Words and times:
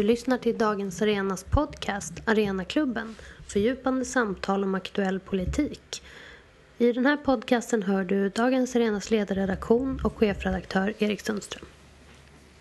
Du 0.00 0.06
lyssnar 0.06 0.38
till 0.38 0.58
Dagens 0.58 1.02
Arenas 1.02 1.44
podcast 1.44 2.12
Arenaklubben, 2.24 3.16
fördjupande 3.46 4.04
samtal 4.04 4.64
om 4.64 4.74
aktuell 4.74 5.20
politik. 5.20 6.02
I 6.78 6.92
den 6.92 7.06
här 7.06 7.16
podcasten 7.16 7.82
hör 7.82 8.04
du 8.04 8.28
Dagens 8.28 8.76
Arenas 8.76 9.10
ledarredaktion 9.10 10.00
och 10.04 10.18
chefredaktör 10.18 10.94
Erik 10.98 11.20
Sundström. 11.20 11.64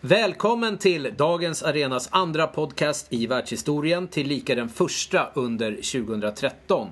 Välkommen 0.02 0.78
till 0.78 1.14
Dagens 1.18 1.64
Arenas 1.64 2.10
andra 2.12 2.48
podcast 2.48 3.08
i 3.10 3.28
världshistorien, 3.28 4.08
tillika 4.08 4.56
den 4.56 4.70
första 4.70 5.30
under 5.34 5.72
2013. 5.72 6.90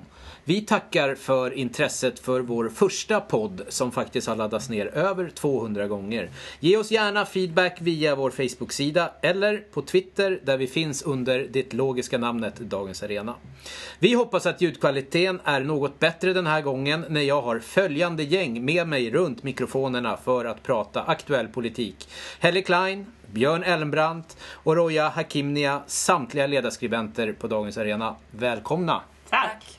Vi 0.48 0.60
tackar 0.60 1.14
för 1.14 1.50
intresset 1.50 2.18
för 2.18 2.40
vår 2.40 2.68
första 2.68 3.20
podd 3.20 3.62
som 3.68 3.92
faktiskt 3.92 4.28
har 4.28 4.36
laddats 4.36 4.68
ner 4.68 4.86
över 4.86 5.30
200 5.30 5.88
gånger. 5.88 6.30
Ge 6.60 6.76
oss 6.76 6.90
gärna 6.90 7.26
feedback 7.26 7.78
via 7.80 8.14
vår 8.14 8.30
Facebook-sida 8.30 9.12
eller 9.22 9.56
på 9.56 9.82
Twitter 9.82 10.40
där 10.44 10.56
vi 10.56 10.66
finns 10.66 11.02
under 11.02 11.48
det 11.50 11.72
logiska 11.72 12.18
namnet 12.18 12.56
Dagens 12.56 13.02
Arena. 13.02 13.34
Vi 13.98 14.14
hoppas 14.14 14.46
att 14.46 14.60
ljudkvaliteten 14.60 15.40
är 15.44 15.60
något 15.60 15.98
bättre 15.98 16.32
den 16.32 16.46
här 16.46 16.60
gången 16.60 17.04
när 17.08 17.22
jag 17.22 17.42
har 17.42 17.58
följande 17.58 18.22
gäng 18.22 18.64
med 18.64 18.88
mig 18.88 19.10
runt 19.10 19.42
mikrofonerna 19.42 20.16
för 20.16 20.44
att 20.44 20.62
prata 20.62 21.02
aktuell 21.02 21.48
politik. 21.48 22.08
Helle 22.38 22.62
Klein, 22.62 23.06
Björn 23.32 23.62
Elmbrandt 23.62 24.36
och 24.52 24.76
Roja 24.76 25.08
Hakimnia, 25.08 25.82
samtliga 25.86 26.46
ledarskribenter 26.46 27.32
på 27.32 27.46
Dagens 27.46 27.78
Arena. 27.78 28.16
Välkomna! 28.30 29.02
Tack! 29.30 29.78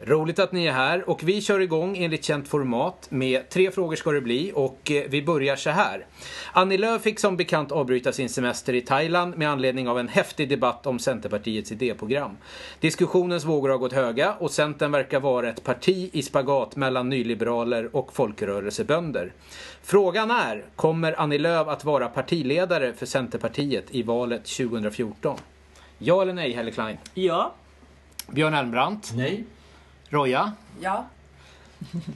Roligt 0.00 0.38
att 0.38 0.52
ni 0.52 0.66
är 0.66 0.72
här 0.72 1.10
och 1.10 1.22
vi 1.22 1.40
kör 1.40 1.60
igång 1.60 1.96
enligt 1.96 2.24
känt 2.24 2.48
format 2.48 3.06
med 3.10 3.48
tre 3.48 3.70
frågor 3.70 3.96
ska 3.96 4.12
det 4.12 4.20
bli 4.20 4.52
och 4.54 4.90
eh, 4.90 5.04
vi 5.08 5.22
börjar 5.22 5.56
så 5.56 5.70
här. 5.70 6.06
Annie 6.52 6.78
Lööf 6.78 7.02
fick 7.02 7.18
som 7.18 7.36
bekant 7.36 7.72
avbryta 7.72 8.12
sin 8.12 8.28
semester 8.28 8.74
i 8.74 8.80
Thailand 8.80 9.38
med 9.38 9.50
anledning 9.50 9.88
av 9.88 9.98
en 9.98 10.08
häftig 10.08 10.48
debatt 10.48 10.86
om 10.86 10.98
Centerpartiets 10.98 11.72
idéprogram. 11.72 12.36
Diskussionens 12.80 13.44
vågor 13.44 13.68
har 13.68 13.78
gått 13.78 13.92
höga 13.92 14.32
och 14.32 14.50
Centern 14.50 14.92
verkar 14.92 15.20
vara 15.20 15.48
ett 15.48 15.64
parti 15.64 16.10
i 16.12 16.22
spagat 16.22 16.76
mellan 16.76 17.08
nyliberaler 17.08 17.96
och 17.96 18.12
folkrörelsebönder. 18.12 19.32
Frågan 19.82 20.30
är, 20.30 20.64
kommer 20.76 21.20
Annie 21.20 21.38
Lööf 21.38 21.68
att 21.68 21.84
vara 21.84 22.08
partiledare 22.08 22.92
för 22.92 23.06
Centerpartiet 23.06 23.84
i 23.90 24.02
valet 24.02 24.44
2014? 24.44 25.38
Ja 25.98 26.22
eller 26.22 26.32
nej, 26.32 26.52
Helle 26.52 26.70
Klein? 26.70 26.96
Ja. 27.14 27.54
Björn 28.26 28.54
Elmbrandt? 28.54 29.12
Nej. 29.16 29.44
Roja? 30.10 30.52
Ja. 30.80 31.06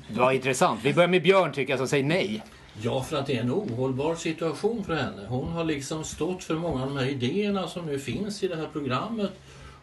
Vad 0.09 0.35
intressant. 0.35 0.81
Vi 0.85 0.95
börjar 0.95 1.09
med 1.09 1.23
Björn 1.23 1.53
tycker 1.53 1.73
jag 1.73 1.79
som 1.79 1.89
säger 1.89 2.05
nej. 2.05 2.43
Ja, 2.83 3.03
för 3.03 3.17
att 3.17 3.27
det 3.27 3.37
är 3.37 3.41
en 3.41 3.51
ohållbar 3.51 4.15
situation 4.15 4.85
för 4.85 4.95
henne. 4.95 5.27
Hon 5.29 5.48
har 5.48 5.65
liksom 5.65 6.05
stått 6.05 6.45
för 6.45 6.55
många 6.55 6.83
av 6.83 6.89
de 6.89 6.97
här 6.97 7.07
idéerna 7.07 7.69
som 7.69 7.87
nu 7.87 7.98
finns 7.98 8.43
i 8.43 8.48
det 8.48 8.57
här 8.57 8.69
programmet. 8.73 9.31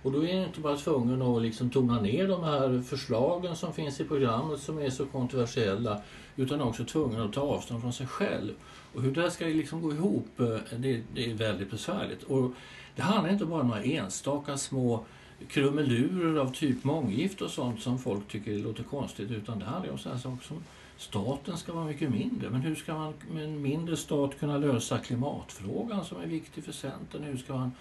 Och 0.02 0.12
då 0.12 0.26
är 0.26 0.34
hon 0.34 0.46
inte 0.46 0.60
bara 0.60 0.78
tvungen 0.78 1.22
att 1.22 1.42
liksom 1.42 1.70
tona 1.70 2.02
ner 2.02 2.28
de 2.28 2.44
här 2.44 2.82
förslagen 2.82 3.56
som 3.56 3.74
finns 3.74 4.00
i 4.00 4.04
programmet 4.04 4.60
som 4.60 4.80
är 4.80 4.90
så 4.90 5.06
kontroversiella. 5.06 6.02
Utan 6.36 6.62
också 6.62 6.86
tvungen 6.86 7.22
att 7.22 7.34
ta 7.34 7.42
avstånd 7.42 7.82
från 7.82 7.94
sig 7.94 8.08
själv. 8.08 8.54
Och 8.94 9.02
hur 9.02 9.12
det 9.12 9.22
här 9.22 9.30
ska 9.30 9.46
liksom 9.46 9.82
gå 9.82 9.92
ihop, 9.92 10.40
eh, 10.40 10.46
det, 10.78 11.02
det 11.14 11.32
är 11.32 11.34
väldigt 11.34 11.72
besvärligt. 11.72 12.24
Och 12.24 12.52
det 12.96 13.02
handlar 13.02 13.34
inte 13.34 13.46
bara 13.46 13.62
om 13.62 13.68
några 13.68 13.84
enstaka 13.84 14.58
små 14.58 15.06
krumelurer 15.48 16.40
av 16.40 16.54
typ 16.54 16.84
månggift 16.84 17.42
och 17.42 17.50
sånt 17.50 17.82
som 17.82 18.00
folk 18.00 18.28
tycker 18.28 18.58
låter 18.58 18.84
konstigt 18.84 19.32
utan 19.32 19.60
det 19.60 19.66
handlar 19.66 19.92
om 19.92 19.98
sådana 19.98 20.20
saker 20.20 20.46
som 20.46 20.64
staten 20.98 21.58
ska 21.58 21.74
vara 21.74 21.86
mycket 21.86 22.10
mindre. 22.10 22.50
Men 22.50 22.62
hur 22.62 22.76
ska 22.76 22.94
man 22.94 23.14
med 23.32 23.44
en 23.44 23.62
mindre 23.62 23.98
stat 23.98 24.40
kunna 24.40 24.58
lösa 24.58 24.98
klimatfrågan 24.98 26.06
som 26.06 26.22
är 26.22 26.26
viktig 26.26 26.64
för 26.64 26.72
Centern? 26.72 27.24
Hur 27.24 27.38
ska 27.38 27.54
man 27.54 27.72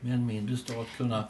med 0.00 0.14
en 0.14 0.26
mindre 0.26 0.56
stat 0.56 0.86
kunna 0.96 1.24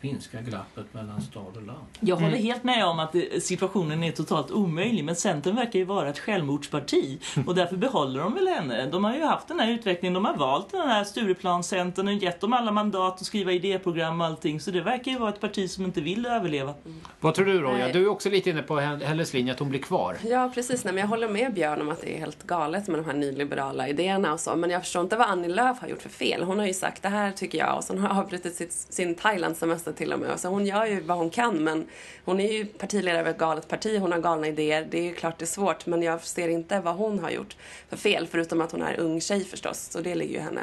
minska 0.00 0.40
glappet 0.40 0.94
mellan 0.94 1.22
stad 1.22 1.56
och 1.56 1.62
land. 1.62 1.86
Jag 2.00 2.16
håller 2.16 2.36
helt 2.36 2.64
med 2.64 2.86
om 2.86 2.98
att 2.98 3.14
situationen 3.40 4.02
är 4.02 4.12
totalt 4.12 4.50
omöjlig 4.50 5.04
men 5.04 5.16
Centern 5.16 5.56
verkar 5.56 5.78
ju 5.78 5.84
vara 5.84 6.08
ett 6.08 6.18
självmordsparti 6.18 7.18
och 7.46 7.54
därför 7.54 7.76
behåller 7.76 8.20
de 8.20 8.34
väl 8.34 8.48
henne. 8.48 8.86
De 8.86 9.04
har 9.04 9.14
ju 9.14 9.24
haft 9.24 9.48
den 9.48 9.60
här 9.60 9.70
utvecklingen, 9.70 10.14
de 10.14 10.24
har 10.24 10.36
valt 10.36 10.70
den 10.72 10.88
här 10.88 11.04
Stureplanscentern 11.04 12.08
och 12.08 12.14
gett 12.14 12.40
dem 12.40 12.52
alla 12.52 12.72
mandat 12.72 13.20
att 13.20 13.26
skriva 13.26 13.52
idéprogram 13.52 14.20
och 14.20 14.26
allting 14.26 14.60
så 14.60 14.70
det 14.70 14.80
verkar 14.80 15.12
ju 15.12 15.18
vara 15.18 15.30
ett 15.30 15.40
parti 15.40 15.70
som 15.70 15.84
inte 15.84 16.00
vill 16.00 16.26
överleva. 16.26 16.74
Mm. 16.84 17.00
Vad 17.20 17.34
tror 17.34 17.46
du 17.46 17.60
Roja? 17.60 17.92
Du 17.92 18.02
är 18.02 18.08
också 18.08 18.30
lite 18.30 18.50
inne 18.50 18.62
på 18.62 18.80
Helles 18.80 19.32
linje 19.32 19.52
att 19.52 19.58
hon 19.58 19.68
blir 19.68 19.80
kvar. 19.80 20.16
Ja 20.24 20.50
precis, 20.54 20.84
Nej, 20.84 20.94
men 20.94 21.00
jag 21.00 21.08
håller 21.08 21.28
med 21.28 21.54
Björn 21.54 21.80
om 21.80 21.88
att 21.88 22.00
det 22.00 22.14
är 22.14 22.18
helt 22.18 22.42
galet 22.42 22.88
med 22.88 22.98
de 22.98 23.04
här 23.04 23.14
nyliberala 23.14 23.88
idéerna 23.88 24.32
och 24.32 24.40
så 24.40 24.56
men 24.56 24.70
jag 24.70 24.82
förstår 24.82 25.02
inte 25.02 25.16
vad 25.16 25.28
Annie 25.28 25.48
Lööf 25.48 25.80
har 25.80 25.88
gjort 25.88 26.02
för 26.02 26.08
fel. 26.08 26.42
Hon 26.42 26.58
har 26.58 26.66
ju 26.66 26.74
sagt 26.74 27.02
det 27.02 27.08
här 27.08 27.32
tycker 27.32 27.58
jag 27.58 27.76
och 27.76 27.84
sen 27.84 27.98
har 27.98 28.20
avbrutit 28.20 28.72
sin 28.72 29.14
Thailand 29.14 29.45
semester 29.54 29.92
till 29.92 30.12
och 30.12 30.18
med. 30.18 30.28
Så 30.28 30.32
alltså, 30.32 30.48
hon 30.48 30.66
gör 30.66 30.86
ju 30.86 31.00
vad 31.00 31.18
hon 31.18 31.30
kan 31.30 31.64
men 31.64 31.86
hon 32.24 32.40
är 32.40 32.52
ju 32.52 32.66
partiledare 32.66 33.24
för 33.24 33.30
ett 33.30 33.38
galet 33.38 33.68
parti, 33.68 33.98
hon 34.00 34.12
har 34.12 34.18
galna 34.18 34.46
idéer. 34.46 34.88
Det 34.90 34.98
är 34.98 35.04
ju 35.04 35.14
klart 35.14 35.38
det 35.38 35.44
är 35.44 35.46
svårt 35.46 35.86
men 35.86 36.02
jag 36.02 36.24
ser 36.24 36.48
inte 36.48 36.80
vad 36.80 36.96
hon 36.96 37.18
har 37.18 37.30
gjort 37.30 37.56
för 37.88 37.96
fel 37.96 38.26
förutom 38.26 38.60
att 38.60 38.72
hon 38.72 38.82
är 38.82 39.00
ung 39.00 39.20
tjej 39.20 39.44
förstås. 39.44 39.88
Så 39.90 40.00
det 40.00 40.14
ligger 40.14 40.34
ju 40.34 40.40
henne 40.40 40.62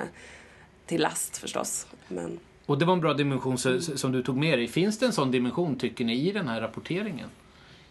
till 0.85 1.01
last 1.01 1.37
förstås. 1.37 1.87
Men... 2.07 2.39
Och 2.65 2.77
det 2.77 2.85
var 2.85 2.93
en 2.93 3.01
bra 3.01 3.13
dimension 3.13 3.57
som 3.79 4.11
du 4.11 4.23
tog 4.23 4.37
med 4.37 4.59
dig. 4.59 4.67
Finns 4.67 4.99
det 4.99 5.05
en 5.05 5.13
sån 5.13 5.31
dimension 5.31 5.75
tycker 5.77 6.05
ni 6.05 6.27
i 6.27 6.31
den 6.31 6.47
här 6.47 6.61
rapporteringen? 6.61 7.29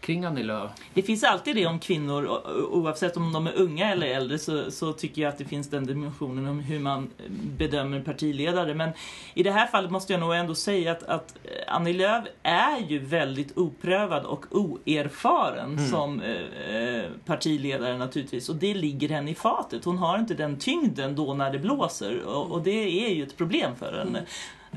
Kring 0.02 0.24
Annie 0.24 0.42
Lööf? 0.42 0.70
Det 0.94 1.02
finns 1.02 1.24
alltid 1.24 1.56
det 1.56 1.66
om 1.66 1.78
kvinnor, 1.78 2.26
oavsett 2.70 3.16
om 3.16 3.32
de 3.32 3.46
är 3.46 3.52
unga 3.56 3.92
eller 3.92 4.06
äldre, 4.06 4.38
så, 4.38 4.70
så, 4.70 4.92
tycker 4.92 5.22
jag 5.22 5.28
att 5.28 5.38
det 5.38 5.44
finns 5.44 5.70
den 5.70 5.86
dimensionen 5.86 6.48
om 6.48 6.60
hur 6.60 6.78
man 6.78 7.10
bedömer 7.58 8.00
partiledare. 8.00 8.74
Men 8.74 8.90
i 9.34 9.42
det 9.42 9.50
här 9.50 9.66
fallet 9.66 9.90
måste 9.90 10.12
jag 10.12 10.20
nog 10.20 10.34
ändå 10.34 10.54
säga 10.54 10.92
att, 10.92 11.02
att 11.02 11.34
Annie 11.66 11.92
Lööf 11.92 12.24
är 12.42 12.78
ju 12.88 12.98
väldigt 12.98 13.58
oprövad 13.58 14.24
och 14.24 14.44
oerfaren 14.50 15.72
mm. 15.72 15.88
som 15.88 16.20
eh, 16.20 17.02
partiledare 17.24 17.98
naturligtvis. 17.98 18.48
Och 18.48 18.56
det 18.56 18.74
ligger 18.74 19.08
henne 19.08 19.30
i 19.30 19.34
fatet. 19.34 19.84
Hon 19.84 19.98
har 19.98 20.18
inte 20.18 20.34
den 20.34 20.58
tyngden 20.58 21.16
då 21.16 21.34
när 21.34 21.52
det 21.52 21.58
blåser. 21.58 22.22
Och, 22.24 22.50
och 22.50 22.62
det 22.62 23.06
är 23.06 23.14
ju 23.14 23.22
ett 23.22 23.36
problem 23.36 23.76
för 23.76 23.92
henne. 23.92 24.18
Mm. 24.18 24.24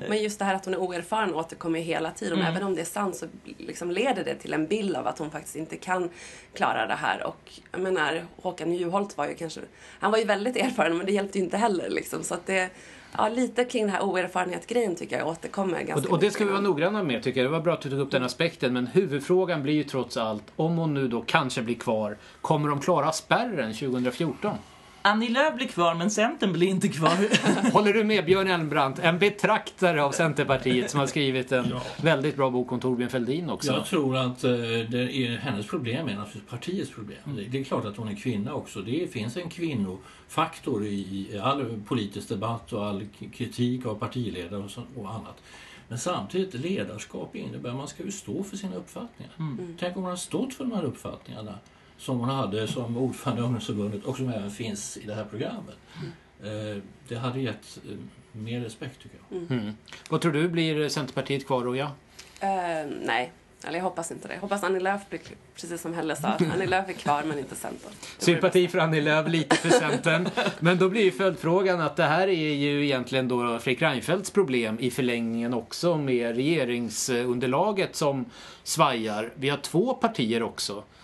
Men 0.09 0.23
just 0.23 0.39
det 0.39 0.45
här 0.45 0.56
att 0.56 0.66
hon 0.66 0.73
är 0.73 0.78
oerfaren 0.78 1.33
återkommer 1.33 1.79
ju 1.79 1.85
hela 1.85 2.11
tiden. 2.11 2.39
Mm. 2.39 2.51
Även 2.51 2.63
om 2.63 2.75
det 2.75 2.81
är 2.81 2.85
sant 2.85 3.16
så 3.16 3.25
liksom 3.57 3.91
leder 3.91 4.23
det 4.23 4.35
till 4.35 4.53
en 4.53 4.67
bild 4.67 4.95
av 4.95 5.07
att 5.07 5.19
hon 5.19 5.31
faktiskt 5.31 5.56
inte 5.56 5.78
kan 5.78 6.09
klara 6.53 6.88
det 6.88 6.94
här. 6.94 7.23
Och 7.28 7.51
jag 7.72 7.81
menar, 7.81 8.25
Håkan 8.41 8.73
Juholt 8.73 9.17
var 9.17 9.28
ju 9.28 9.35
kanske, 9.35 9.61
han 10.00 10.11
var 10.11 10.17
ju 10.17 10.25
väldigt 10.25 10.57
erfaren 10.57 10.97
men 10.97 11.05
det 11.05 11.11
hjälpte 11.11 11.38
ju 11.38 11.44
inte 11.44 11.57
heller 11.57 11.89
liksom. 11.89 12.23
Så 12.23 12.34
att 12.34 12.45
det, 12.45 12.69
ja, 13.17 13.29
lite 13.29 13.66
kring 13.66 13.84
den 13.85 13.91
här 13.95 14.01
oerfarenhet-grejen 14.01 14.95
tycker 14.95 15.17
jag 15.17 15.28
återkommer 15.28 15.84
ganska 15.84 16.07
och, 16.07 16.13
och 16.13 16.19
det 16.19 16.31
ska 16.31 16.45
vi 16.45 16.51
vara 16.51 16.61
noggranna 16.61 17.03
med 17.03 17.23
tycker 17.23 17.39
jag. 17.39 17.51
Det 17.51 17.57
var 17.57 17.63
bra 17.63 17.73
att 17.73 17.81
du 17.81 17.89
tog 17.89 18.00
upp 18.00 18.11
den 18.11 18.23
aspekten. 18.23 18.73
Men 18.73 18.88
huvudfrågan 18.88 19.63
blir 19.63 19.73
ju 19.73 19.84
trots 19.84 20.17
allt, 20.17 20.44
om 20.55 20.78
hon 20.78 20.94
nu 20.94 21.07
då 21.07 21.22
kanske 21.22 21.61
blir 21.61 21.75
kvar, 21.75 22.17
kommer 22.41 22.69
de 22.69 22.79
klara 22.79 23.11
spärren 23.11 23.73
2014? 23.73 24.57
Annie 25.05 25.29
Lööf 25.29 25.55
blir 25.55 25.67
kvar, 25.67 25.95
men 25.95 26.11
Centern 26.11 26.53
blir 26.53 26.67
inte 26.67 26.88
kvar. 26.88 27.71
Håller 27.73 27.93
du 27.93 28.03
med 28.03 28.25
Björn 28.25 28.47
Elmbrandt, 28.47 28.99
en 28.99 29.19
betraktare 29.19 30.03
av 30.03 30.11
Centerpartiet 30.11 30.91
som 30.91 30.99
har 30.99 31.07
skrivit 31.07 31.51
en 31.51 31.66
ja. 31.69 31.81
väldigt 32.01 32.35
bra 32.35 32.49
bok 32.49 32.71
om 32.71 32.79
Torbjörn 32.79 33.09
Fälldin 33.09 33.49
också? 33.49 33.71
Jag 33.71 33.85
tror 33.85 34.17
att 34.17 34.43
eh, 34.43 34.51
det 34.89 35.11
är, 35.13 35.38
hennes 35.38 35.67
problem 35.67 36.07
är 36.07 36.16
naturligtvis 36.16 36.49
partiets 36.49 36.91
problem. 36.91 37.17
Mm. 37.25 37.51
Det 37.51 37.59
är 37.59 37.63
klart 37.63 37.85
att 37.85 37.97
hon 37.97 38.07
är 38.07 38.16
kvinna 38.16 38.53
också. 38.53 38.81
Det 38.81 39.11
finns 39.11 39.38
en 39.38 39.49
kvinnofaktor 39.49 40.85
i 40.85 41.39
all 41.43 41.81
politisk 41.87 42.29
debatt 42.29 42.73
och 42.73 42.85
all 42.85 43.05
kritik 43.33 43.85
av 43.85 43.95
partiledare 43.95 44.63
och, 44.63 44.72
så, 44.72 44.81
och 44.95 45.09
annat. 45.09 45.41
Men 45.87 45.99
samtidigt, 45.99 46.53
ledarskap 46.53 47.35
innebär 47.35 47.69
att 47.69 47.75
man 47.75 47.87
ska 47.87 48.03
ju 48.03 48.11
stå 48.11 48.43
för 48.43 48.57
sina 48.57 48.75
uppfattningar. 48.75 49.33
Mm. 49.39 49.77
Tänk 49.79 49.95
om 49.95 50.01
man 50.01 50.11
har 50.11 50.17
stått 50.17 50.53
för 50.53 50.63
de 50.63 50.73
här 50.73 50.83
uppfattningarna 50.83 51.53
som 51.97 52.19
hon 52.19 52.29
hade 52.29 52.67
som 52.67 52.97
ordförande 52.97 53.41
i 53.41 53.45
ungdomsförbundet 53.45 54.03
och 54.03 54.17
som 54.17 54.29
även 54.29 54.51
finns 54.51 54.97
i 54.97 55.06
det 55.07 55.13
här 55.13 55.25
programmet. 55.25 55.75
Mm. 56.00 56.81
Det 57.07 57.16
hade 57.16 57.39
gett 57.39 57.79
eh, 57.89 57.97
mer 58.31 58.59
respekt 58.59 59.01
tycker 59.01 59.17
jag. 59.29 59.38
Mm. 59.38 59.59
Mm. 59.59 59.75
Vad 60.09 60.22
tror 60.22 60.31
du, 60.31 60.49
blir 60.49 60.90
Centerpartiet 60.90 61.47
kvar 61.47 61.64
Roja? 61.64 61.85
Uh, 61.85 62.91
nej, 63.02 63.31
eller 63.67 63.78
jag 63.78 63.84
hoppas 63.84 64.11
inte 64.11 64.28
det. 64.28 64.34
Jag 64.34 64.41
hoppas 64.41 64.64
Annie 64.64 64.79
Lööf 64.79 65.02
blir, 65.09 65.20
precis 65.55 65.81
som 65.81 65.93
Helle 65.93 66.16
sa, 66.16 66.28
Annie 66.53 66.66
Lööf 66.66 66.90
är 66.90 66.93
kvar 66.93 67.23
men 67.23 67.40
inte 67.40 67.55
Centern. 67.55 67.91
Sympati 68.17 68.67
för 68.67 68.79
Annie 68.79 69.02
Lööf, 69.02 69.28
lite 69.28 69.55
för 69.55 69.70
Centern. 69.70 70.29
men 70.59 70.78
då 70.78 70.90
blir 70.90 71.03
ju 71.03 71.11
följdfrågan 71.11 71.81
att 71.81 71.96
det 71.96 72.03
här 72.03 72.28
är 72.28 72.53
ju 72.53 72.85
egentligen 72.85 73.28
då 73.28 73.59
Fredrik 73.59 73.81
Reinfeldts 73.81 74.31
problem 74.31 74.79
i 74.79 74.91
förlängningen 74.91 75.53
också 75.53 75.97
med 75.97 76.35
regeringsunderlaget 76.35 77.96
som 77.96 78.25
svajar. 78.64 79.31
Vi 79.35 79.49
har 79.49 79.58
två 79.58 79.93
partier 79.93 80.43
också 80.43 80.84
Eh, 80.84 80.95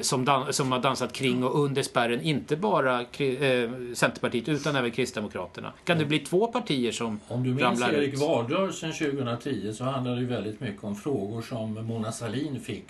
som, 0.00 0.24
dan 0.24 0.52
som 0.52 0.72
har 0.72 0.78
dansat 0.78 1.12
kring 1.12 1.44
och 1.44 1.64
under 1.64 1.82
spärren, 1.82 2.20
inte 2.20 2.56
bara 2.56 3.00
eh, 3.00 3.70
Centerpartiet 3.94 4.48
utan 4.48 4.76
även 4.76 4.90
Kristdemokraterna. 4.90 5.72
Kan 5.84 5.98
det 5.98 6.04
bli 6.04 6.18
två 6.18 6.46
partier 6.46 6.92
som 6.92 7.20
Om 7.28 7.44
du 7.44 7.54
minns 7.54 7.82
Erik 7.82 8.18
valrörelsen 8.18 8.92
2010 8.92 9.72
så 9.72 9.84
handlade 9.84 10.20
det 10.20 10.26
väldigt 10.26 10.60
mycket 10.60 10.84
om 10.84 10.96
frågor 10.96 11.42
som 11.42 11.86
Mona 11.86 12.12
Salin 12.12 12.60
fick. 12.60 12.86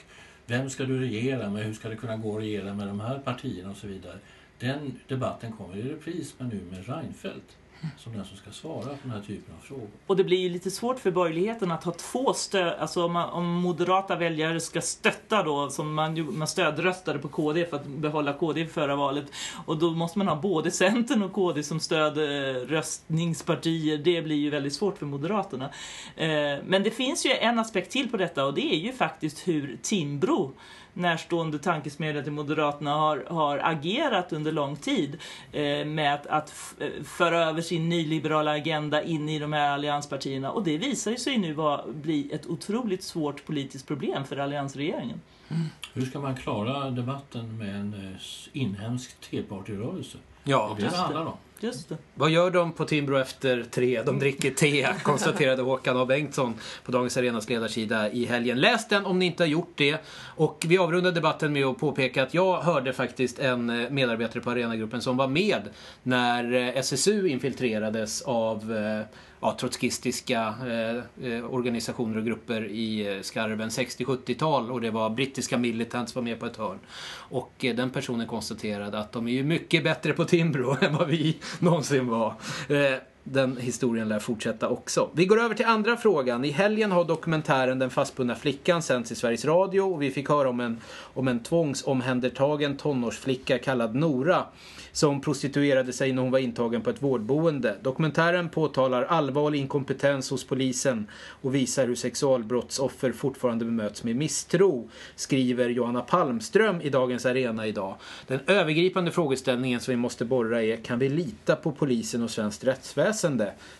Vem 0.47 0.71
ska 0.71 0.85
du 0.85 1.01
regera 1.01 1.51
med? 1.51 1.65
Hur 1.65 1.75
ska 1.75 1.89
det 1.89 1.97
kunna 1.97 2.17
gå 2.17 2.37
att 2.37 2.43
regera 2.43 2.75
med 2.75 2.87
de 2.87 3.01
här 3.01 3.19
partierna 3.19 3.71
och 3.71 3.77
så 3.77 3.87
vidare. 3.87 4.19
Den 4.59 5.01
debatten 5.09 5.53
kommer 5.53 5.77
i 5.77 5.83
repris 5.83 6.35
men 6.39 6.49
nu 6.49 6.61
med 6.71 6.89
Reinfeldt 6.89 7.57
som 7.99 8.13
den 8.13 8.25
som 8.25 8.37
ska 8.37 8.51
svara 8.51 8.85
på 8.85 8.99
den 9.03 9.11
här 9.11 9.21
typen 9.21 9.55
av 9.55 9.59
frågor. 9.63 9.89
Och 10.07 10.17
det 10.17 10.25
blir 10.25 10.39
ju 10.39 10.49
lite 10.49 10.71
svårt 10.71 10.99
för 10.99 11.11
borgerligheten 11.11 11.71
att 11.71 11.85
ha 11.85 11.93
två 11.93 12.35
stöd, 12.35 12.75
alltså 12.79 13.05
om, 13.05 13.13
man, 13.13 13.31
om 13.31 13.47
moderata 13.47 14.17
väljare 14.17 14.61
ska 14.61 14.81
stötta 14.81 15.43
då, 15.43 15.71
som 15.71 15.95
man, 15.95 16.39
man 16.39 16.49
stödröstade 16.49 17.19
på 17.19 17.29
KD 17.29 17.67
för 17.67 17.77
att 17.77 17.87
behålla 17.87 18.33
KD 18.33 18.61
i 18.61 18.67
förra 18.67 18.97
valet. 18.97 19.27
Och 19.67 19.79
då 19.79 19.91
måste 19.91 20.19
man 20.19 20.29
ha 20.29 20.37
både 20.37 20.71
Centern 20.71 21.23
och 21.23 21.33
KD 21.33 21.63
som 21.63 21.81
stödröstningspartier. 21.81 23.99
Eh, 23.99 24.03
det 24.03 24.23
blir 24.23 24.37
ju 24.37 24.51
väldigt 24.51 24.75
svårt 24.75 24.99
för 24.99 25.07
Moderaterna. 25.07 25.71
Eh, 26.17 26.59
men 26.65 26.83
det 26.83 26.91
finns 26.91 27.27
ju 27.27 27.31
en 27.31 27.59
aspekt 27.59 27.93
till 27.93 28.11
på 28.11 28.17
detta 28.17 28.45
och 28.45 28.55
det 28.55 28.75
är 28.75 28.79
ju 28.79 28.93
faktiskt 28.93 29.49
hur 29.49 29.79
Timbro 29.83 30.55
närstående 30.95 31.59
tankesmedja 31.59 32.23
till 32.23 32.33
Moderaterna 32.33 32.95
har, 32.95 33.25
har 33.29 33.59
agerat 33.59 34.33
under 34.33 34.53
lång 34.53 34.77
tid 34.77 35.19
eh, 35.53 35.85
med 35.85 36.15
att, 36.15 36.27
att 36.27 36.75
föra 37.05 37.45
över 37.45 37.63
sin 37.63 37.74
nyliberala 37.79 38.51
agenda 38.51 39.03
in 39.03 39.29
i 39.29 39.39
de 39.39 39.53
här 39.53 39.71
allianspartierna. 39.71 40.51
Och 40.51 40.65
det 40.65 40.79
visar 40.79 41.15
sig 41.15 41.39
nu 41.39 41.53
vara, 41.53 41.85
bli 41.93 42.33
ett 42.33 42.47
otroligt 42.47 43.03
svårt 43.03 43.47
politiskt 43.47 43.87
problem 43.87 44.25
för 44.25 44.37
alliansregeringen. 44.37 45.21
Mm. 45.49 45.67
Hur 45.93 46.07
ska 46.07 46.21
man 46.21 46.37
klara 46.37 46.91
debatten 46.91 47.59
med 47.59 47.77
en 47.77 47.95
eh, 47.95 48.59
inhemsk 48.61 49.21
tepartyrörelse? 49.31 50.19
Ja, 50.45 50.75
det 50.77 50.83
är 50.83 50.85
det 50.85 50.91
det 50.91 50.97
handlar 50.97 51.27
om. 51.27 51.37
Just 51.61 51.89
det. 51.89 51.97
Vad 52.15 52.31
gör 52.31 52.51
de 52.51 52.73
på 52.73 52.85
Timbro 52.85 53.19
efter 53.19 53.65
tre? 53.71 54.03
De 54.03 54.19
dricker 54.19 54.51
te, 54.51 54.89
konstaterade 55.03 55.63
Håkan 55.63 55.97
A 55.97 56.07
Bengtsson 56.07 56.55
på 56.85 56.93
Dagens 56.93 57.17
Arenas 57.17 57.49
ledarsida 57.49 58.11
i 58.11 58.25
helgen. 58.25 58.61
Läs 58.61 58.89
den 58.89 59.05
om 59.05 59.19
ni 59.19 59.27
inte 59.27 59.43
har 59.43 59.49
gjort 59.49 59.73
det. 59.75 59.97
Och 60.37 60.65
vi 60.69 60.79
avrundar 60.79 61.13
debatten 61.13 61.53
med 61.53 61.65
att 61.65 61.79
påpeka 61.79 62.23
att 62.23 62.35
jag 62.35 62.61
hörde 62.61 62.93
faktiskt 62.93 63.39
en 63.39 63.71
eh, 63.71 63.91
medarbetare 63.91 64.43
på 64.43 64.51
Arenagruppen 64.51 65.01
som 65.01 65.17
var 65.17 65.29
med 65.29 65.63
när 66.03 66.53
eh, 66.53 66.77
SSU 66.77 67.29
infiltrerades 67.29 68.23
av 68.23 68.77
eh, 68.77 69.07
ja, 69.45 69.57
trotskistiska 69.61 70.55
eh, 70.67 71.29
eh, 71.31 71.55
organisationer 71.55 72.19
och 72.19 72.25
grupper 72.25 72.65
i 72.65 73.17
eh, 73.17 73.23
skarven 73.23 73.69
60-70-tal 73.69 74.71
och 74.71 74.81
det 74.81 74.91
var 74.91 75.11
brittiska 75.11 75.59
militants 75.59 76.13
som 76.13 76.25
var 76.25 76.31
med 76.31 76.41
på 76.41 76.47
ett 76.47 76.57
hörn. 76.57 76.79
Och 77.15 77.65
eh, 77.65 77.75
den 77.75 77.91
personen 77.91 78.27
konstaterade 78.27 78.99
att 78.99 79.13
de 79.13 79.29
är 79.29 79.33
ju 79.33 79.43
mycket 79.43 79.85
bättre 79.85 80.13
på 80.13 80.25
Timbro 80.25 80.77
än 80.85 80.97
vad 80.97 81.09
vi 81.09 81.37
någonsin 81.59 82.07
var. 82.07 82.35
Eh, 82.69 82.99
den 83.25 83.57
historien 83.57 84.09
lär 84.09 84.19
fortsätta 84.19 84.69
också. 84.69 85.11
Vi 85.15 85.27
går 85.27 85.41
över 85.41 85.55
till 85.55 85.67
andra 85.67 85.97
frågan. 85.97 86.45
I 86.45 86.51
helgen 86.51 86.93
har 86.93 87.05
dokumentären 87.05 87.79
Den 87.79 87.91
fastbundna 87.91 88.35
flickan 88.35 88.83
sänds 88.83 89.13
i 89.13 89.15
Sveriges 89.15 89.45
Radio 89.45 89.81
och 89.81 90.03
vi 90.03 90.11
fick 90.11 90.29
höra 90.29 90.49
om 90.49 90.61
en, 90.61 90.81
om 91.15 91.29
en 91.29 91.43
tvångsomhändertagen 91.43 92.77
tonårsflicka 92.77 93.59
kallad 93.59 93.95
Nora 93.95 94.45
som 94.93 95.21
prostituerade 95.21 95.93
sig 95.93 96.13
när 96.13 96.23
hon 96.23 96.31
var 96.31 96.39
intagen 96.39 96.83
på 96.83 96.91
ett 96.91 97.03
vårdboende. 97.03 97.77
Dokumentären 97.83 98.49
påtalar 98.49 99.03
allvarlig 99.03 99.59
inkompetens 99.59 100.31
hos 100.31 100.47
polisen 100.47 101.07
och 101.43 101.55
visar 101.55 101.87
hur 101.87 101.95
sexualbrottsoffer 101.95 103.13
fortfarande 103.13 103.65
bemöts 103.65 104.05
med 104.05 104.17
misstro, 104.17 104.91
skriver 105.17 105.69
Johanna 105.69 106.01
Palmström 106.01 106.81
i 106.81 106.89
Dagens 106.89 107.27
Arena 107.27 107.67
idag. 107.67 107.95
Den 108.27 108.41
övergripande 108.47 109.11
frågeställningen 109.11 109.81
som 109.81 109.93
vi 109.93 109.97
måste 109.97 110.25
borra 110.25 110.63
är, 110.63 110.77
kan 110.77 110.99
vi 110.99 111.09
lita 111.09 111.57
på 111.57 111.73
polisen 111.73 112.23
och 112.23 112.31
svenskt 112.31 112.65
rättsväsende? 112.65 113.14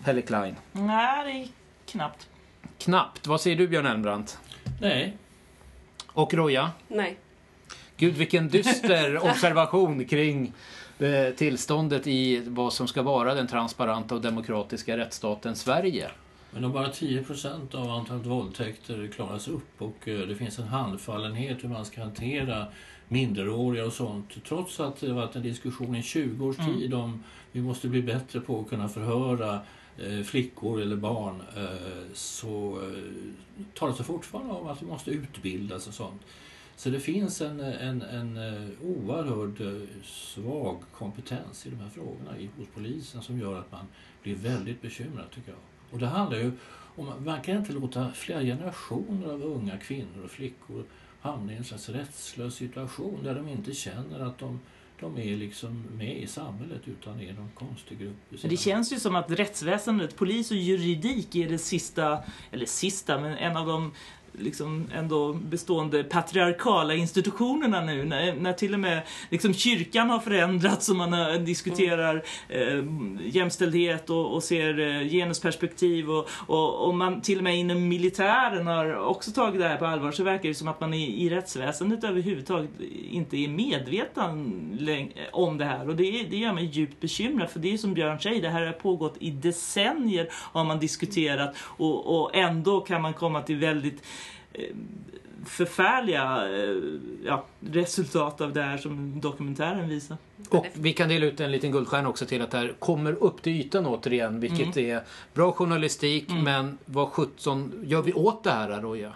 Helle 0.01 0.23
Klein? 0.23 0.57
Nej, 0.73 1.25
det 1.25 1.41
är 1.43 1.49
knappt. 1.87 2.29
Knappt. 2.79 3.27
Vad 3.27 3.41
säger 3.41 3.57
du 3.57 3.69
Björn 3.69 3.87
Elmbrant? 3.87 4.39
Nej. 4.81 5.17
Och 6.07 6.35
Roja? 6.35 6.71
Nej. 6.89 7.17
Gud 7.97 8.15
vilken 8.15 8.49
dyster 8.49 9.25
observation 9.31 10.05
kring 10.05 10.53
Eh, 10.99 11.35
tillståndet 11.35 12.07
i 12.07 12.43
vad 12.47 12.73
som 12.73 12.89
ska 12.89 13.03
vara 13.03 13.35
den 13.35 13.47
transparenta 13.47 14.15
och 14.15 14.21
demokratiska 14.21 14.97
rättsstaten 14.97 15.57
Sverige. 15.57 16.11
Men 16.55 16.65
om 16.65 16.73
bara 16.73 16.91
10% 16.91 17.75
av 17.75 17.91
antalet 17.91 18.27
våldtäkter 18.27 19.07
klaras 19.07 19.49
upp 19.49 19.83
och 19.83 20.09
eh, 20.09 20.19
det 20.19 20.37
finns 20.37 20.59
en 20.59 20.69
handfallenhet 20.69 21.65
hur 21.65 21.69
man 21.69 21.85
ska 21.85 22.03
hantera 22.03 22.67
minderåriga 23.09 23.87
och 23.87 23.93
sånt. 23.93 24.45
Trots 24.45 24.81
att 24.81 25.01
det 25.01 25.13
varit 25.13 25.37
en 25.37 25.43
diskussion 25.43 25.97
i 25.97 26.03
20 26.03 26.47
års 26.47 26.59
mm. 26.59 26.75
tid 26.75 26.95
om 26.95 27.25
vi 27.53 27.61
måste 27.61 27.89
bli 27.89 28.03
bättre 28.03 28.41
på 28.41 28.61
att 28.61 28.69
kunna 28.69 28.89
förhöra 28.89 29.61
eh, 29.99 30.23
flickor 30.25 30.81
eller 30.81 30.97
barn 30.97 31.43
så 32.13 32.79
talas 33.75 33.99
det 33.99 34.05
fortfarande 34.05 34.53
om 34.53 34.67
att 34.67 34.83
vi 34.83 34.87
måste 34.87 35.11
utbildas 35.11 35.87
och 35.87 35.95
sånt. 35.95 36.23
Så 36.77 36.91
det 36.91 37.01
finns 37.01 37.41
en, 37.41 37.61
en, 37.61 38.03
en 38.03 38.37
eh, 38.37 38.71
oerhörd 38.83 39.61
eh, 39.61 39.89
svag 40.05 40.83
kompetens 40.93 41.67
i 41.67 41.71
de 41.71 41.77
här 41.77 41.89
frågorna 41.89 42.31
hos 42.57 42.69
polisen 42.75 43.23
som 43.23 43.39
gör 43.39 43.59
att 43.59 43.73
man 43.73 43.87
blir 44.23 44.35
väldigt 44.35 44.83
bekymrad 44.83 45.31
tycker 45.31 45.51
jag. 45.51 45.61
Och 45.95 46.01
det 46.01 46.07
handlar 46.07 46.39
ju 46.39 46.53
om 46.97 47.13
man 47.25 47.43
kan 47.43 47.57
inte 47.57 47.73
låta 47.73 48.13
flera 48.13 48.41
generationer 48.41 49.33
av 49.33 49.43
unga 49.43 49.79
kvinnor 49.79 50.25
och 50.25 50.31
flickor 50.31 50.85
hamna 51.21 51.53
i 51.53 51.57
en 51.57 51.65
slags 51.65 51.89
rättslös 51.89 52.55
situation 52.55 53.23
där 53.23 53.35
de 53.35 53.49
inte 53.49 53.75
känner 53.75 54.21
att 54.21 54.39
de 54.39 54.61
de 55.01 55.19
är 55.19 55.37
liksom 55.37 55.85
med 55.93 56.17
i 56.17 56.27
samhället 56.27 56.81
utan 56.85 57.21
är 57.21 57.33
någon 57.33 57.51
konstig 57.55 57.99
grupp. 57.99 58.43
Det 58.43 58.57
känns 58.57 58.93
ju 58.93 59.01
som 59.01 59.17
att 59.17 59.31
rättsväsendet, 59.31 60.17
polis 60.17 60.51
och 60.51 60.57
juridik 60.57 61.35
är 61.35 61.49
det 61.49 61.59
sista, 61.59 62.19
eller 62.51 62.67
sista, 62.67 63.21
men 63.21 63.39
en 63.39 63.57
av 63.57 63.67
de 63.67 63.93
liksom 64.39 64.87
ändå 64.95 65.33
bestående 65.33 66.05
patriarkala 66.05 66.95
institutionerna 66.95 67.81
nu. 67.81 68.05
När, 68.05 68.35
när 68.35 68.53
till 68.53 68.75
och 68.75 68.81
med 68.81 69.03
liksom 69.31 69.55
kyrkan 69.55 70.11
har 70.11 70.19
förändrats 70.19 70.89
och 70.89 70.97
man 70.97 71.13
eh, 71.13 71.41
diskuterar 71.41 72.23
eh, 72.49 72.85
jämställdhet 73.23 74.11
och, 74.11 74.35
och 74.35 74.43
ser 74.43 74.81
eh, 74.81 75.09
genusperspektiv 75.09 76.11
och, 76.11 76.29
och, 76.47 76.87
och, 76.87 76.95
man 76.95 77.21
till 77.21 77.39
och 77.39 77.45
med 77.45 77.59
inom 77.59 77.89
militären 77.89 78.67
har 78.67 78.95
också 78.95 79.31
tagit 79.31 79.61
det 79.61 79.69
här 79.69 79.77
på 79.77 79.87
allvar 79.87 80.13
så 80.13 80.25
verkar 80.25 80.49
det 80.49 80.55
som 80.55 80.69
att 80.69 80.81
man 80.81 80.95
i, 80.95 81.25
i 81.25 81.31
rättsväsendet 81.31 82.05
överhuvudtaget 82.05 82.71
inte 83.11 83.37
är 83.37 83.49
medveten 83.49 84.35
om 85.33 85.59
det 85.59 85.65
här. 85.65 85.89
Och 85.89 85.97
det, 85.97 86.23
det 86.31 86.37
gör 86.37 86.53
mig 86.53 86.65
djupt 86.65 87.01
bekymrad 87.01 87.51
för 87.51 87.61
det 87.61 87.73
är 87.73 87.79
som 87.79 87.95
Björn 87.95 88.21
säger, 88.21 88.43
det 88.43 88.49
här 88.49 88.67
har 88.67 88.73
pågått 88.73 89.17
i 89.21 89.31
decennier 89.31 90.29
har 90.33 90.65
man 90.65 90.79
diskuterat. 90.79 91.57
Och, 91.59 92.21
och 92.21 92.37
ändå 92.37 92.81
kan 92.81 93.03
man 93.03 93.13
komma 93.13 93.43
till 93.43 93.57
väldigt 93.57 94.03
förfärliga 95.47 96.49
eh, 96.49 96.77
ja, 97.25 97.45
resultat 97.61 98.41
av 98.41 98.53
det 98.53 98.63
här 98.63 98.79
som 98.79 99.21
dokumentären 99.21 99.89
visar. 99.89 100.17
Och 100.49 100.67
vi 100.73 100.93
kan 100.93 101.09
dela 101.09 101.27
ut 101.27 101.41
en 101.41 101.53
liten 101.53 101.73
guldstjärna 101.73 102.09
också 102.09 102.27
till 102.27 102.43
att 102.43 102.51
det 102.51 102.59
här 102.59 102.75
kommer 102.79 103.13
upp 103.13 103.43
till 103.43 103.53
ytan 103.53 103.87
återigen, 103.87 104.41
vilket 104.41 104.77
mm. 104.77 104.97
är 104.97 105.03
bra 105.35 105.53
journalistik, 105.53 106.31
mm. 106.31 106.45
men 106.45 106.79
vad 106.85 107.09
sjutton 107.09 107.73
gör 107.85 108.03
vi 108.03 108.13
åt 108.13 108.45
det 108.45 108.51
här, 108.51 108.81
Roja? 108.81 109.13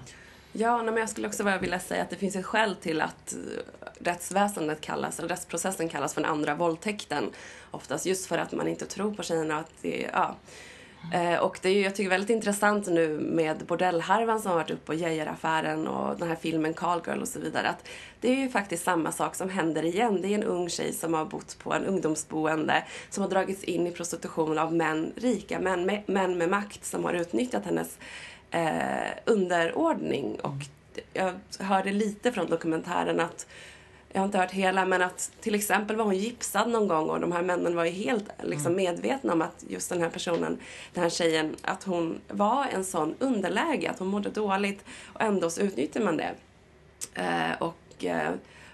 Ja, 0.53 0.83
men 0.83 0.97
jag 0.97 1.09
skulle 1.09 1.29
också 1.29 1.45
bara 1.45 1.59
vilja 1.59 1.79
säga 1.79 2.03
att 2.03 2.11
det 2.11 2.17
finns 2.17 2.37
ett 2.37 2.47
skäl 2.47 2.77
till 2.77 3.01
att 3.01 3.35
rättsväsendet 4.01 4.81
kallas, 4.81 5.19
eller 5.19 5.29
rättsprocessen 5.29 5.89
kallas 5.89 6.15
för 6.15 6.21
den 6.21 6.31
andra 6.31 6.55
våldtäkten. 6.55 7.31
Oftast 7.71 8.07
just 8.07 8.27
för 8.27 8.39
att 8.39 8.53
man 8.53 8.69
inte 8.69 8.87
tror 8.87 9.15
på 9.15 9.23
tjejerna 9.23 9.59
att 9.59 9.71
det, 9.83 10.11
ja, 10.13 10.37
Eh, 11.13 11.39
och 11.39 11.59
det 11.63 11.69
är 11.69 11.73
ju, 11.73 11.81
jag 11.81 11.95
tycker 11.95 12.11
väldigt 12.11 12.31
intressant 12.31 12.87
nu 12.87 13.09
med 13.19 13.67
bordellhärvan 13.67 14.41
som 14.41 14.51
har 14.51 14.59
varit 14.59 14.71
uppe 14.71 14.93
och 14.93 14.99
Geijeraffären 14.99 15.89
och 15.89 16.19
den 16.19 16.29
här 16.29 16.37
filmen 16.37 16.75
Call 16.75 17.03
Girl 17.07 17.21
och 17.21 17.29
så 17.29 17.41
vidare. 17.41 17.69
Att 17.69 17.89
det 18.21 18.29
är 18.29 18.37
ju 18.37 18.49
faktiskt 18.49 18.85
samma 18.85 19.13
sak 19.13 19.35
som 19.35 19.51
händer 19.51 19.85
igen. 19.85 20.23
Det 20.23 20.29
är 20.29 20.35
en 20.35 20.45
ung 20.45 20.69
tjej 20.69 20.93
som 20.93 21.15
har 21.15 21.25
bott 21.25 21.59
på 21.59 21.73
en 21.73 21.85
ungdomsboende 21.85 22.85
som 23.11 23.23
har 23.23 23.31
dragits 23.31 23.65
in 23.65 23.87
i 23.87 23.91
prostitution 23.91 24.59
av 24.59 24.75
män, 24.75 25.13
rika 25.17 25.61
män 25.61 25.87
med, 25.87 26.03
män 26.07 26.39
med 26.39 26.49
makt 26.49 26.85
som 26.85 27.05
har 27.05 27.13
utnyttjat 27.13 27.65
hennes 27.65 27.99
eh, 28.51 29.11
underordning. 29.25 30.41
Och 30.41 30.55
jag 31.13 31.33
hörde 31.59 31.93
lite 31.93 32.33
från 32.33 32.51
dokumentären 32.51 33.21
att 33.21 33.47
jag 34.13 34.21
har 34.21 34.27
inte 34.27 34.39
hört 34.39 34.51
hela, 34.51 34.85
men 34.85 35.03
att 35.03 35.31
till 35.41 35.55
exempel 35.55 35.97
var 35.97 36.05
hon 36.05 36.17
gipsad 36.17 36.71
någon 36.71 36.89
gång 36.89 37.11
och 37.11 37.21
de 37.21 37.33
här 37.33 37.43
männen 37.43 37.77
var 37.77 37.85
ju 37.85 37.91
helt 37.91 38.25
liksom, 38.43 38.73
mm. 38.73 38.77
medvetna 38.77 39.33
om 39.33 39.43
att 39.43 39.65
just 39.69 39.89
den 39.89 40.03
här 40.03 40.11
personen, 40.11 40.59
den 40.95 41.03
här 41.03 41.11
tjejen, 41.11 41.57
att 41.63 41.85
hon 41.85 42.21
var 42.29 42.67
en 42.73 42.85
sån 42.85 43.15
underläge, 43.19 43.91
att 43.91 43.99
hon 43.99 44.09
mådde 44.09 44.31
dåligt 44.31 44.85
och 45.13 45.21
ändå 45.21 45.51
så 45.51 45.61
utnyttjar 45.61 46.01
man 46.01 46.17
det. 46.17 46.35
Eh, 47.15 47.53
och 47.59 48.05
eh, 48.05 48.31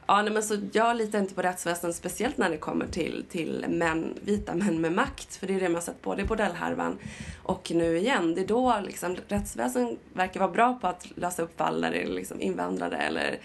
ja, 0.07 0.23
nej, 0.23 0.33
men 0.33 0.43
så 0.43 0.57
jag 0.73 0.97
litar 0.97 1.19
inte 1.19 1.35
på 1.35 1.43
rättsväsendet, 1.43 1.97
speciellt 1.97 2.38
när 2.38 2.50
det 2.50 2.57
kommer 2.57 2.87
till, 2.87 3.25
till 3.31 3.64
män, 3.69 4.14
vita 4.23 4.55
män 4.55 4.81
med 4.81 4.93
makt, 4.93 5.37
för 5.37 5.47
det 5.47 5.55
är 5.55 5.61
det 5.61 5.69
man 5.69 5.75
har 5.75 5.83
sett 5.83 6.03
både 6.03 6.23
i 6.23 6.25
bordellhärvan 6.25 6.99
och 7.43 7.71
nu 7.75 7.99
igen. 7.99 8.35
Det 8.35 8.41
är 8.41 8.47
då 8.47 8.81
liksom, 8.87 9.17
rättsväsendet 9.29 9.99
verkar 10.12 10.41
vara 10.41 10.50
bra 10.50 10.79
på 10.81 10.87
att 10.87 11.07
lösa 11.14 11.43
upp 11.43 11.59
fall 11.59 11.81
där 11.81 11.91
det 11.91 12.03
är 12.03 12.07
liksom 12.07 12.41
invandrare 12.41 12.97
eller 12.97 13.38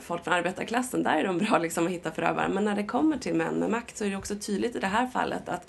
folk 0.00 0.24
från 0.24 0.34
arbetarklassen, 0.34 1.02
där 1.02 1.16
är 1.16 1.24
de 1.24 1.38
bra 1.38 1.58
liksom 1.58 1.86
att 1.86 1.92
hitta 1.92 2.10
förövare. 2.10 2.48
Men 2.48 2.64
när 2.64 2.76
det 2.76 2.84
kommer 2.84 3.18
till 3.18 3.34
män 3.34 3.54
med 3.54 3.70
makt 3.70 3.96
så 3.96 4.04
är 4.04 4.10
det 4.10 4.16
också 4.16 4.34
tydligt 4.34 4.76
i 4.76 4.78
det 4.78 4.86
här 4.86 5.06
fallet 5.06 5.48
att 5.48 5.66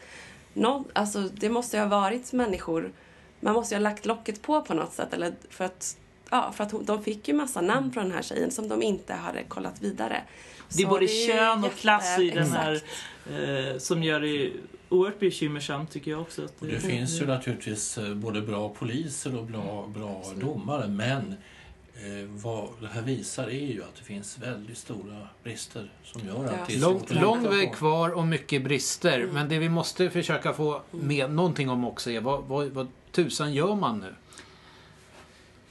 någon, 0.53 0.85
alltså, 0.93 1.21
det 1.21 1.49
måste 1.49 1.79
ha 1.79 1.85
varit 1.85 2.33
människor, 2.33 2.91
man 3.39 3.53
måste 3.53 3.75
ju 3.75 3.79
ha 3.79 3.83
lagt 3.83 4.05
locket 4.05 4.41
på 4.41 4.61
på 4.61 4.73
något 4.73 4.93
sätt. 4.93 5.13
Eller 5.13 5.33
för 5.49 5.65
att, 5.65 5.97
ja, 6.29 6.51
för 6.55 6.63
att 6.63 6.87
de 6.87 7.03
fick 7.03 7.27
ju 7.27 7.33
massa 7.33 7.61
namn 7.61 7.91
från 7.91 8.03
den 8.03 8.13
här 8.13 8.21
tjejen 8.21 8.51
som 8.51 8.67
de 8.67 8.83
inte 8.83 9.13
hade 9.13 9.43
kollat 9.43 9.81
vidare. 9.81 10.23
Det 10.69 10.83
är 10.83 10.87
både 10.87 11.05
det 11.05 11.11
är 11.11 11.27
kön 11.27 11.63
och 11.63 11.75
klass 11.75 12.19
i 12.19 12.29
den 12.29 12.51
här 12.51 12.81
eh, 13.29 13.77
som 13.77 14.03
gör 14.03 14.21
det 14.21 14.51
oerhört 14.89 15.19
bekymmersamt 15.19 15.91
tycker 15.91 16.11
jag 16.11 16.21
också. 16.21 16.45
Att 16.45 16.61
Och 16.61 16.67
det 16.67 16.79
finns 16.79 17.21
ju 17.21 17.25
naturligtvis 17.25 17.97
eh, 17.97 18.13
både 18.13 18.41
bra 18.41 18.69
poliser 18.69 19.37
och 19.37 19.45
bra, 19.45 19.87
bra 19.95 20.23
domare 20.35 20.87
men 20.87 21.35
eh, 21.95 22.27
vad 22.29 22.69
det 22.81 22.87
här 22.87 23.01
visar 23.01 23.43
är 23.47 23.73
ju 23.73 23.83
att 23.83 23.95
det 23.95 24.03
finns 24.03 24.37
väldigt 24.37 24.77
stora 24.77 25.27
brister 25.43 25.91
som 26.03 26.21
gör 26.27 26.45
att 26.45 26.51
Ja. 26.51 26.57
det 26.67 26.73
är 26.75 26.79
Lång, 26.79 27.03
lång 27.09 27.49
väg 27.49 27.73
kvar 27.73 28.09
och 28.09 28.27
mycket 28.27 28.63
brister. 28.63 29.29
Men 29.33 29.49
det 29.49 29.59
vi 29.59 29.69
måste 29.69 30.09
försöka 30.09 30.53
få 30.53 30.81
med 30.91 31.31
någonting 31.31 31.69
om 31.69 31.85
också 31.85 32.11
är 32.11 32.21
vad, 32.21 32.43
vad, 32.43 32.67
vad 32.67 32.87
tusan 33.11 33.53
gör 33.53 33.75
man 33.75 33.99
nu? 33.99 34.15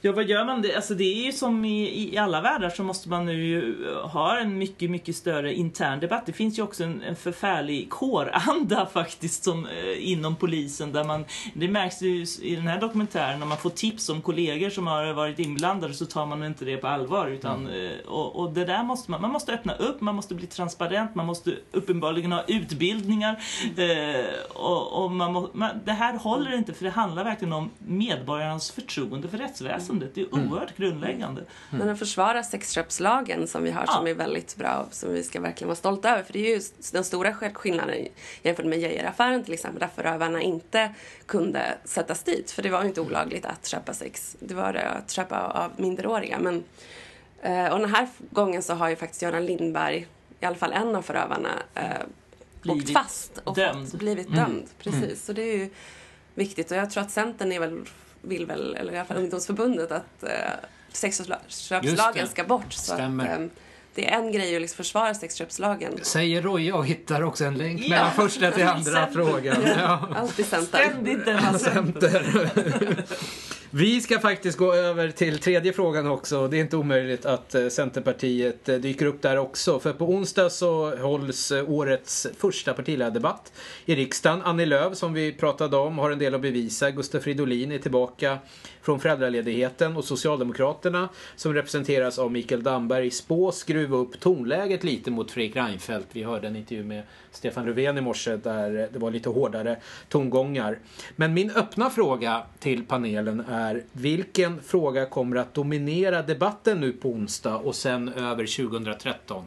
Ja, 0.03 0.11
vad 0.11 0.25
gör 0.25 0.45
man? 0.45 0.61
Det, 0.61 0.75
alltså, 0.75 0.93
det 0.93 1.03
är 1.03 1.25
ju 1.25 1.31
som 1.31 1.65
i, 1.65 2.13
i 2.13 2.17
alla 2.17 2.41
världar 2.41 2.69
så 2.69 2.83
måste 2.83 3.09
man 3.09 3.25
nu 3.25 3.45
ju 3.45 3.87
ha 3.93 4.39
en 4.39 4.57
mycket, 4.57 4.89
mycket 4.89 5.15
större 5.15 5.53
intern 5.53 5.99
debatt. 5.99 6.25
Det 6.25 6.33
finns 6.33 6.59
ju 6.59 6.63
också 6.63 6.83
en, 6.83 7.01
en 7.01 7.15
förfärlig 7.15 7.89
kåranda 7.89 8.85
faktiskt 8.93 9.43
som, 9.43 9.65
eh, 9.65 10.11
inom 10.11 10.35
polisen. 10.35 10.91
Där 10.91 11.03
man, 11.03 11.25
det 11.53 11.67
märks 11.67 12.01
ju 12.01 12.25
i 12.41 12.55
den 12.55 12.67
här 12.67 12.81
dokumentären, 12.81 13.39
när 13.39 13.45
man 13.45 13.57
får 13.57 13.69
tips 13.69 14.09
om 14.09 14.21
kollegor 14.21 14.69
som 14.69 14.87
har 14.87 15.13
varit 15.13 15.39
inblandade 15.39 15.93
så 15.93 16.05
tar 16.05 16.25
man 16.25 16.43
inte 16.43 16.65
det 16.65 16.77
på 16.77 16.87
allvar. 16.87 17.27
Utan, 17.27 17.67
eh, 17.67 18.07
och, 18.07 18.35
och 18.35 18.53
det 18.53 18.65
där 18.65 18.83
måste 18.83 19.11
man, 19.11 19.21
man 19.21 19.31
måste 19.31 19.53
öppna 19.53 19.73
upp, 19.73 20.01
man 20.01 20.15
måste 20.15 20.35
bli 20.35 20.47
transparent, 20.47 21.15
man 21.15 21.25
måste 21.25 21.55
uppenbarligen 21.71 22.31
ha 22.31 22.43
utbildningar. 22.47 23.43
Eh, 23.77 24.25
och, 24.53 25.03
och 25.03 25.11
man 25.11 25.33
må, 25.33 25.49
man, 25.53 25.69
det 25.85 25.91
här 25.91 26.17
håller 26.17 26.57
inte 26.57 26.73
för 26.73 26.85
det 26.85 26.91
handlar 26.91 27.23
verkligen 27.23 27.53
om 27.53 27.69
medborgarnas 27.77 28.71
förtroende 28.71 29.27
för 29.27 29.37
rättsväsendet. 29.37 29.90
Det 29.99 30.17
är 30.21 30.33
oerhört 30.35 30.77
grundläggande. 30.77 31.43
Men 31.69 31.87
den 31.87 31.97
försvarar 31.97 32.41
sexköpslagen 32.43 33.47
som 33.47 33.63
vi 33.63 33.71
har 33.71 33.83
Ja. 33.87 33.93
som 33.93 34.07
är 34.07 34.13
väldigt 34.13 34.55
bra 34.55 34.85
och 34.87 34.93
som 34.93 35.13
vi 35.13 35.23
ska 35.23 35.41
verkligen 35.41 35.67
vara 35.67 35.75
stolta 35.75 36.09
över. 36.09 36.23
För 36.23 36.33
det 36.33 36.39
är 36.39 36.55
ju 36.55 36.61
den 36.91 37.03
stora 37.03 37.33
skillnaden 37.33 38.07
jämfört 38.43 38.65
med 38.65 38.79
Geijeraffären 38.79 39.43
till 39.43 39.53
exempel 39.53 39.79
där 39.79 39.89
förövarna 39.95 40.41
inte 40.41 40.93
kunde 41.25 41.77
sättas 41.83 42.23
dit. 42.23 42.51
För 42.51 42.61
det 42.63 42.69
var 42.69 42.81
ju 42.81 42.87
inte 42.87 43.01
olagligt 43.01 43.45
att 43.45 43.67
köpa 43.67 43.93
sex. 43.93 44.35
Det 44.39 44.53
var 44.53 44.73
det 44.73 44.89
att 44.89 45.11
köpa 45.11 45.39
av 45.39 45.71
minderåriga. 45.77 46.39
Men, 46.39 46.63
eh, 47.41 47.73
och 47.73 47.79
den 47.79 47.89
här 47.95 48.07
gången 48.29 48.61
så 48.61 48.73
har 48.73 48.89
ju 48.89 48.95
faktiskt 48.95 49.21
Göran 49.21 49.45
Lindberg, 49.45 50.07
i 50.39 50.45
alla 50.45 50.55
fall 50.55 50.73
en 50.73 50.95
av 50.95 51.01
förövarna, 51.01 51.49
eh, 51.75 51.83
Blivit 52.61 52.83
åkt 52.83 52.93
fast 52.93 53.37
och 53.43 53.55
dömd. 53.55 53.91
Fått, 53.91 53.99
blivit 53.99 54.35
dömd. 54.35 54.63
Precis, 54.79 55.25
så 55.25 55.33
det 55.33 55.41
är 55.41 55.57
ju 55.57 55.69
viktigt. 56.35 56.71
Och 56.71 56.77
jag 56.77 56.91
tror 56.91 57.03
att 57.03 57.11
Centern 57.11 57.51
är 57.51 57.59
väl, 57.59 57.81
vill 58.21 58.45
väl, 58.45 58.75
eller 58.75 58.93
i 58.93 58.97
alla 58.97 59.05
fall 59.05 59.17
ungdomsförbundet, 59.17 59.91
att 59.91 60.23
eh, 60.23 60.29
sexköpslagen 60.91 62.27
ska 62.27 62.43
bort. 62.43 62.73
Så 62.73 62.93
Stämmer. 62.93 63.25
att, 63.33 63.39
eh, 63.39 63.45
det 63.95 64.09
är 64.13 64.17
en 64.19 64.31
grej 64.31 64.55
att 64.55 64.61
liksom 64.61 64.77
försvara 64.77 65.13
sexköpslagen. 65.13 65.93
Säger 66.01 66.41
Roja 66.41 66.75
och 66.75 66.85
hittar 66.85 67.23
också 67.23 67.45
en 67.45 67.57
länk 67.57 67.81
Ja. 67.81 67.89
mellan 67.89 68.11
första 68.11 68.51
till 68.51 68.63
andra 68.67 68.83
Center. 68.91 69.11
frågan. 69.13 69.57
Ja. 69.77 70.09
Alltid 70.15 70.45
Centern. 70.45 70.89
Ständigt 70.91 71.25
denna 71.25 71.59
Center. 71.59 72.23
Vi 73.73 74.01
ska 74.01 74.19
faktiskt 74.19 74.57
gå 74.57 74.73
över 74.73 75.11
till 75.11 75.39
tredje 75.39 75.73
frågan 75.73 76.07
också. 76.07 76.47
Det 76.47 76.57
är 76.57 76.61
inte 76.61 76.77
omöjligt 76.77 77.25
att 77.25 77.55
eh, 77.55 77.67
Centerpartiet 77.67 78.69
eh, 78.69 78.75
dyker 78.75 79.05
upp 79.05 79.21
där 79.21 79.37
också. 79.37 79.79
För 79.79 79.93
på 79.93 80.05
onsdag 80.05 80.49
så 80.49 80.95
hålls 80.95 81.51
eh, 81.51 81.69
årets 81.69 82.27
första 82.37 82.73
partiledardebatt 82.73 83.53
i 83.85 83.95
riksdagen. 83.95 84.41
Annie 84.41 84.65
Lööf, 84.65 84.97
som 84.97 85.13
vi 85.13 85.33
pratade 85.33 85.77
om, 85.77 85.97
har 85.97 86.11
en 86.11 86.19
del 86.19 86.35
att 86.35 86.41
bevisa. 86.41 86.91
Gustaf 86.91 87.23
Fridolin 87.23 87.71
är 87.71 87.77
tillbaka 87.77 88.37
från 88.81 88.99
föräldraledigheten 88.99 89.97
och 89.97 90.05
Socialdemokraterna, 90.05 91.09
som 91.35 91.53
representeras 91.53 92.19
av 92.19 92.31
Mikael 92.31 92.63
Damberg, 92.63 93.11
spås 93.11 93.57
skruva 93.57 93.97
upp 93.97 94.19
tonläget 94.19 94.83
lite 94.83 95.11
mot 95.11 95.31
Fredrik 95.31 95.55
Reinfeldt. 95.55 96.07
Vi 96.11 96.23
hörde 96.23 96.47
en 96.47 96.55
intervju 96.55 96.83
med 96.83 97.03
Stefan 97.31 97.65
Löfven 97.65 97.97
i 97.97 98.01
morse 98.01 98.35
där 98.35 98.89
det 98.93 98.99
var 98.99 99.11
lite 99.11 99.29
hårdare 99.29 99.77
tongångar. 100.09 100.79
Men 101.15 101.33
min 101.33 101.51
öppna 101.51 101.89
fråga 101.89 102.43
till 102.59 102.85
panelen 102.85 103.39
är 103.49 103.60
vilken 103.91 104.61
fråga 104.61 105.05
kommer 105.05 105.35
att 105.35 105.53
dominera 105.53 106.21
debatten 106.21 106.81
nu 106.81 106.91
på 106.91 107.09
onsdag 107.09 107.55
och 107.55 107.75
sen 107.75 108.09
över 108.09 108.67
2013? 108.67 109.45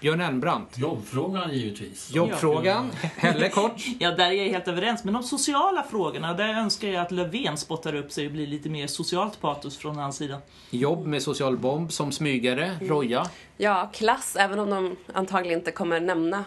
Björn 0.00 0.20
Elmbrandt. 0.20 0.78
Jobbfrågan 0.78 1.52
givetvis. 1.54 2.10
Jobbfrågan. 2.14 2.90
Helle 3.16 3.48
kort. 3.48 3.72
Ja, 3.98 4.10
där 4.10 4.30
är 4.30 4.32
jag 4.32 4.48
helt 4.48 4.68
överens. 4.68 5.04
Men 5.04 5.14
de 5.14 5.22
sociala 5.22 5.82
frågorna, 5.82 6.34
där 6.34 6.48
önskar 6.48 6.88
jag 6.88 7.02
att 7.02 7.10
Löfven 7.10 7.56
spottar 7.56 7.94
upp 7.94 8.12
sig 8.12 8.26
och 8.26 8.32
blir 8.32 8.46
lite 8.46 8.68
mer 8.68 8.86
socialt 8.86 9.40
patos 9.40 9.76
från 9.78 9.96
hans 9.96 10.16
sida. 10.16 10.38
Jobb 10.70 11.06
med 11.06 11.22
social 11.22 11.56
bomb 11.56 11.92
som 11.92 12.12
smygare. 12.12 12.78
Roja. 12.80 13.26
Ja, 13.56 13.90
klass, 13.94 14.36
även 14.38 14.58
om 14.58 14.70
de 14.70 14.96
antagligen 15.12 15.58
inte 15.58 15.70
kommer 15.70 16.00
nämna 16.00 16.44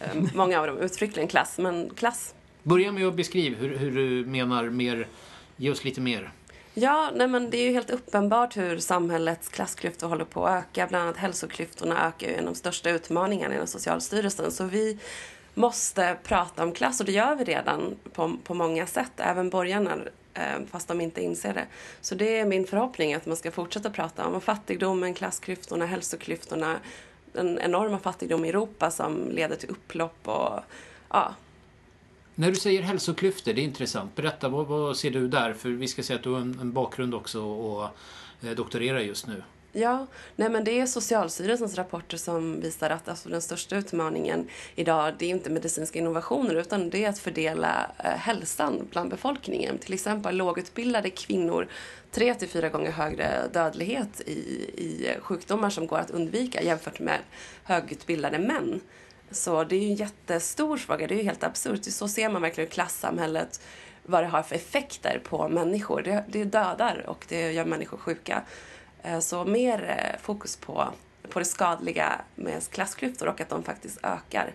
eh, 0.00 0.06
många 0.34 0.60
av 0.60 0.66
dem 0.66 0.78
uttryckligen 0.78 1.28
klass, 1.28 1.58
men 1.58 1.90
klass. 1.96 2.34
Börja 2.62 2.92
med 2.92 3.06
att 3.06 3.14
beskriva 3.14 3.56
hur, 3.56 3.76
hur 3.78 3.90
du 3.90 4.26
menar 4.26 4.64
mer. 4.64 5.06
Ge 5.56 5.70
oss 5.70 5.84
lite 5.84 6.00
mer. 6.00 6.30
Ja, 6.82 7.10
nej 7.14 7.28
men 7.28 7.50
det 7.50 7.56
är 7.58 7.62
ju 7.62 7.72
helt 7.72 7.90
uppenbart 7.90 8.56
hur 8.56 8.78
samhällets 8.78 9.48
klassklyftor 9.48 10.08
håller 10.08 10.24
på 10.24 10.46
att 10.46 10.64
öka. 10.64 10.86
Bland 10.86 11.04
annat 11.04 11.16
hälsoklyftorna 11.16 12.08
ökar 12.08 12.26
ju 12.26 12.32
en 12.34 12.48
av 12.48 12.54
de 12.54 12.58
största 12.58 12.90
utmaningarna 12.90 13.54
inom 13.54 13.66
Socialstyrelsen. 13.66 14.52
Så 14.52 14.64
vi 14.64 14.98
måste 15.54 16.16
prata 16.22 16.62
om 16.62 16.72
klass 16.72 17.00
och 17.00 17.06
det 17.06 17.12
gör 17.12 17.34
vi 17.36 17.44
redan 17.44 17.96
på, 18.12 18.36
på 18.44 18.54
många 18.54 18.86
sätt. 18.86 19.12
Även 19.16 19.50
borgarna, 19.50 19.96
eh, 20.34 20.42
fast 20.70 20.88
de 20.88 21.00
inte 21.00 21.22
inser 21.22 21.54
det. 21.54 21.66
Så 22.00 22.14
det 22.14 22.38
är 22.38 22.44
min 22.44 22.66
förhoppning 22.66 23.14
att 23.14 23.26
man 23.26 23.36
ska 23.36 23.50
fortsätta 23.50 23.90
prata 23.90 24.26
om 24.26 24.40
fattigdomen, 24.40 25.14
klassklyftorna, 25.14 25.86
hälsoklyftorna. 25.86 26.76
Den 27.32 27.58
enorma 27.58 27.98
fattigdom 27.98 28.44
i 28.44 28.48
Europa 28.48 28.90
som 28.90 29.30
leder 29.30 29.56
till 29.56 29.70
upplopp 29.70 30.28
och 30.28 30.60
ja, 31.08 31.34
när 32.40 32.50
du 32.50 32.56
säger 32.56 32.82
hälsoklyftor, 32.82 33.52
det 33.52 33.60
är 33.60 33.64
intressant. 33.64 34.16
Berätta, 34.16 34.48
vad, 34.48 34.66
vad 34.66 34.96
ser 34.96 35.10
du 35.10 35.28
där? 35.28 35.52
För 35.52 35.68
vi 35.68 35.88
ska 35.88 36.02
säga 36.02 36.16
att 36.16 36.22
du 36.22 36.30
har 36.30 36.40
en, 36.40 36.58
en 36.60 36.72
bakgrund 36.72 37.14
också 37.14 37.42
och 37.42 37.88
eh, 38.42 38.50
doktorerar 38.50 38.98
just 38.98 39.26
nu. 39.26 39.42
Ja, 39.72 40.06
nej 40.36 40.50
men 40.50 40.64
det 40.64 40.80
är 40.80 40.86
Socialstyrelsens 40.86 41.74
rapporter 41.74 42.16
som 42.16 42.60
visar 42.60 42.90
att 42.90 43.08
alltså, 43.08 43.28
den 43.28 43.42
största 43.42 43.76
utmaningen 43.76 44.48
idag 44.74 45.14
det 45.18 45.26
är 45.26 45.30
inte 45.30 45.50
medicinska 45.50 45.98
innovationer 45.98 46.54
utan 46.54 46.90
det 46.90 47.04
är 47.04 47.08
att 47.08 47.18
fördela 47.18 47.90
eh, 47.98 48.10
hälsan 48.10 48.88
bland 48.90 49.10
befolkningen. 49.10 49.78
Till 49.78 49.94
exempel 49.94 50.36
lågutbildade 50.36 51.10
kvinnor 51.10 51.68
tre 52.10 52.34
till 52.34 52.48
fyra 52.48 52.68
gånger 52.68 52.90
högre 52.90 53.48
dödlighet 53.52 54.20
i, 54.26 54.32
i 54.76 55.16
sjukdomar 55.20 55.70
som 55.70 55.86
går 55.86 55.98
att 55.98 56.10
undvika 56.10 56.62
jämfört 56.62 57.00
med 57.00 57.18
högutbildade 57.64 58.38
män. 58.38 58.80
Så 59.30 59.64
det 59.64 59.76
är 59.76 59.80
ju 59.80 59.86
en 59.86 59.94
jättestor 59.94 60.76
fråga, 60.76 61.06
det 61.06 61.14
är 61.14 61.18
ju 61.18 61.24
helt 61.24 61.44
absurt. 61.44 61.84
Så 61.84 62.08
ser 62.08 62.28
man 62.28 62.42
verkligen 62.42 62.70
klassamhället, 62.70 63.60
vad 64.02 64.22
det 64.22 64.26
har 64.26 64.42
för 64.42 64.56
effekter 64.56 65.20
på 65.24 65.48
människor. 65.48 66.02
Det, 66.02 66.24
det 66.28 66.44
dödar 66.44 67.04
och 67.06 67.24
det 67.28 67.52
gör 67.52 67.64
människor 67.64 67.98
sjuka. 67.98 68.42
Eh, 69.02 69.20
så 69.20 69.44
mer 69.44 69.84
eh, 69.98 70.20
fokus 70.22 70.56
på, 70.56 70.88
på 71.28 71.38
det 71.38 71.44
skadliga 71.44 72.20
med 72.34 72.70
klassklyftor 72.70 73.28
och 73.28 73.40
att 73.40 73.48
de 73.48 73.62
faktiskt 73.62 73.98
ökar. 74.02 74.54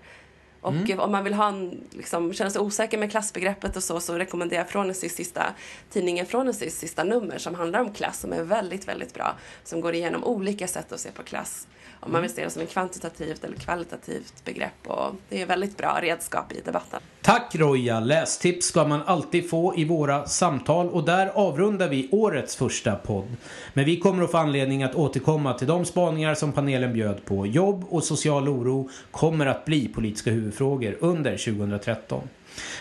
Och 0.65 0.89
eh, 0.89 1.00
om 1.00 1.12
man 1.12 1.24
vill 1.24 1.34
ha 1.34 1.48
en, 1.48 1.84
liksom, 1.91 2.34
känna 2.34 2.50
sig 2.50 2.62
osäker 2.62 2.98
med 2.98 3.12
klassbegreppet 3.12 3.75
och 3.75 3.84
så, 3.84 4.00
så 4.00 4.17
rekommenderar 4.17 4.62
jag 4.62 4.69
Frånesis 4.69 5.15
sista, 5.15 5.53
tidningen 5.89 6.25
Frånesis 6.25 6.79
sista 6.79 7.03
nummer 7.03 7.38
som 7.38 7.55
handlar 7.55 7.79
om 7.79 7.93
klass, 7.93 8.19
som 8.19 8.34
är 8.34 8.43
väldigt, 8.43 8.88
väldigt 8.88 9.13
bra. 9.13 9.36
Som 9.63 9.81
går 9.81 9.93
igenom 9.93 10.24
olika 10.24 10.67
sätt 10.67 10.91
att 10.91 11.00
se 11.00 11.12
på 11.12 11.24
klass. 11.24 11.67
Om 12.00 12.12
man 12.12 12.22
vill 12.22 12.31
se 12.34 12.43
det 12.43 12.50
som 12.50 12.62
ett 12.62 12.69
kvantitativt 12.69 13.43
eller 13.43 13.57
kvalitativt 13.57 14.45
begrepp. 14.45 14.88
Och 14.88 15.15
det 15.29 15.41
är 15.41 15.45
väldigt 15.45 15.77
bra 15.77 16.00
redskap 16.01 16.51
i 16.51 16.62
debatten. 16.62 17.01
Tack 17.25 17.55
Roja! 17.55 18.00
Lästips 18.00 18.65
ska 18.65 18.88
man 18.88 19.01
alltid 19.05 19.50
få 19.50 19.74
i 19.77 19.86
våra 19.86 20.25
samtal 20.25 20.89
och 20.89 21.05
där 21.05 21.27
avrundar 21.27 21.89
vi 21.89 22.10
årets 22.12 22.55
första 22.55 22.96
podd. 22.96 23.27
Men 23.74 23.86
vi 23.86 24.00
kommer 24.00 24.24
att 24.24 24.32
få 24.32 24.38
anledning 24.38 24.84
att 24.84 24.96
återkomma 24.96 25.53
till 25.53 25.67
de 25.67 25.86
spaningar 25.86 26.36
som 26.36 26.51
panelen 26.51 26.94
bjöd 26.94 27.25
på. 27.25 27.48
Jobb 27.48 27.86
och 27.89 28.03
social 28.03 28.50
oro 28.50 28.89
kommer 29.12 29.46
att 29.46 29.65
bli 29.65 29.88
politiska 29.88 30.32
huvudfrågor 30.32 30.98
under 31.00 31.38
2013. 31.38 32.22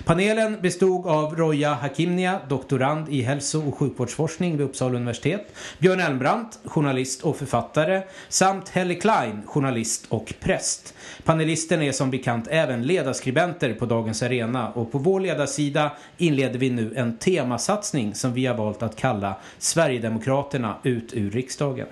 Panelen 0.04 0.60
bestod 0.60 1.06
av 1.06 1.36
Roja 1.36 1.74
Hakimnia, 1.74 2.40
doktorand 2.48 3.08
i 3.08 3.22
hälso 3.22 3.68
och 3.68 3.78
sjukvårdsforskning 3.78 4.56
vid 4.56 4.66
Uppsala 4.66 4.96
universitet, 4.96 5.54
Björn 5.78 6.00
Elmbrandt, 6.00 6.58
journalist 6.64 7.22
och 7.22 7.36
författare, 7.36 8.02
samt 8.28 8.68
Helle 8.68 8.94
Klein, 8.94 9.42
journalist 9.46 10.06
och 10.08 10.34
präst. 10.40 10.94
Panelisterna 11.24 11.84
är 11.84 11.92
som 11.92 12.10
bekant 12.10 12.48
även 12.50 12.82
ledarskribenter 12.82 13.74
på 13.74 13.86
Dagens 13.86 14.22
Arena 14.22 14.70
och 14.70 14.92
på 14.92 14.98
vår 14.98 15.20
ledarsida 15.20 15.92
inleder 16.18 16.58
vi 16.58 16.70
nu 16.70 16.92
en 16.96 17.18
temasatsning 17.18 18.14
som 18.14 18.32
vi 18.32 18.46
har 18.46 18.54
valt 18.54 18.82
att 18.82 18.96
kalla 18.96 19.36
Sverigedemokraterna 19.58 20.76
ut 20.82 21.14
ur 21.14 21.30
riksdagen. 21.30 21.86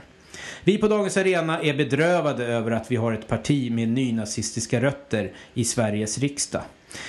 Vi 0.65 0.79
på 0.79 0.89
Dagens 0.89 1.17
Arena 1.17 1.61
är 1.61 1.75
bedrövade 1.75 2.47
över 2.47 2.71
att 2.71 2.91
vi 2.91 2.97
har 2.97 3.13
ett 3.13 3.29
parti 3.29 3.73
med 3.73 3.89
nynazistiska 3.89 4.81
rötter 4.81 5.33
i 5.55 5.65
Sveriges 5.65 6.19
riksdag. 6.19 6.63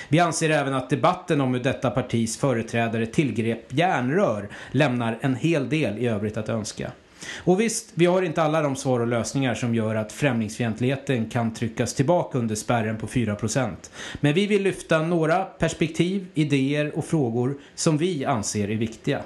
Vi 0.08 0.20
anser 0.20 0.50
även 0.50 0.74
att 0.74 0.90
debatten 0.90 1.40
om 1.40 1.54
hur 1.54 1.60
detta 1.60 1.90
partis 1.90 2.36
företrädare 2.36 3.06
tillgrep 3.06 3.66
järnrör 3.68 4.48
lämnar 4.70 5.18
en 5.20 5.34
hel 5.34 5.68
del 5.68 5.98
i 5.98 6.06
övrigt 6.06 6.36
att 6.36 6.48
önska. 6.48 6.92
Och 7.36 7.60
visst, 7.60 7.90
vi 7.94 8.06
har 8.06 8.22
inte 8.22 8.42
alla 8.42 8.62
de 8.62 8.76
svar 8.76 9.00
och 9.00 9.06
lösningar 9.06 9.54
som 9.54 9.74
gör 9.74 9.94
att 9.94 10.12
främlingsfientligheten 10.12 11.30
kan 11.30 11.54
tryckas 11.54 11.94
tillbaka 11.94 12.38
under 12.38 12.54
spärren 12.54 12.98
på 12.98 13.06
4%. 13.06 13.74
Men 14.20 14.34
vi 14.34 14.46
vill 14.46 14.62
lyfta 14.62 15.02
några 15.02 15.44
perspektiv, 15.44 16.26
idéer 16.34 16.98
och 16.98 17.04
frågor 17.04 17.54
som 17.74 17.98
vi 17.98 18.24
anser 18.24 18.70
är 18.70 18.76
viktiga. 18.76 19.22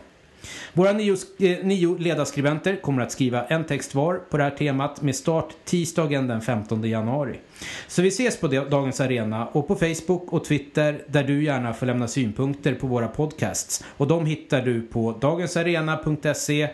Våra 0.72 0.92
nio, 0.92 1.16
eh, 1.38 1.58
nio 1.64 1.98
ledarskribenter 1.98 2.76
kommer 2.76 3.02
att 3.02 3.12
skriva 3.12 3.44
en 3.44 3.64
text 3.64 3.94
var 3.94 4.14
på 4.14 4.36
det 4.36 4.42
här 4.42 4.50
temat 4.50 5.02
med 5.02 5.16
start 5.16 5.54
tisdagen 5.64 6.26
den 6.26 6.40
15 6.40 6.84
januari. 6.84 7.40
Så 7.86 8.02
vi 8.02 8.08
ses 8.08 8.40
på 8.40 8.46
Dagens 8.46 9.00
Arena 9.00 9.46
och 9.46 9.68
på 9.68 9.76
Facebook 9.76 10.32
och 10.32 10.44
Twitter 10.44 11.02
där 11.06 11.24
du 11.24 11.44
gärna 11.44 11.74
får 11.74 11.86
lämna 11.86 12.08
synpunkter 12.08 12.74
på 12.74 12.86
våra 12.86 13.08
podcasts. 13.08 13.84
Och 13.96 14.06
de 14.06 14.26
hittar 14.26 14.62
du 14.62 14.82
på 14.82 15.12
dagensarena.se 15.20 16.68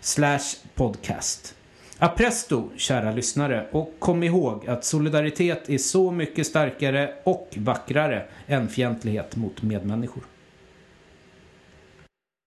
slash 0.00 0.56
podcast. 0.74 1.54
Apresto, 2.02 2.70
kära 2.76 3.12
lyssnare, 3.12 3.66
och 3.72 3.94
kom 3.98 4.22
ihåg 4.22 4.68
att 4.68 4.84
solidaritet 4.84 5.68
är 5.68 5.78
så 5.78 6.10
mycket 6.10 6.46
starkare 6.46 7.14
och 7.24 7.48
vackrare 7.56 8.26
än 8.46 8.68
fientlighet 8.68 9.36
mot 9.36 9.62
medmänniskor. 9.62 10.22